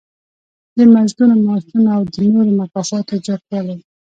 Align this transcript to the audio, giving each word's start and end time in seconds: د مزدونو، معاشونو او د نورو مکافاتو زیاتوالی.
د 0.77 0.79
مزدونو، 0.93 1.35
معاشونو 1.45 1.89
او 1.95 2.01
د 2.13 2.15
نورو 2.33 2.51
مکافاتو 2.61 3.13
زیاتوالی. 3.25 3.77